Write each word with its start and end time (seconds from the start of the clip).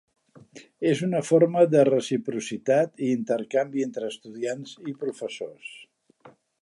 És 0.91 1.01
una 1.07 1.19
forma 1.27 1.65
de 1.73 1.83
reciprocitat 1.89 3.05
i 3.09 3.11
intercanvi 3.17 3.85
entre 3.89 4.09
estudiants 4.15 4.73
i 4.93 4.97
professors. 5.05 5.69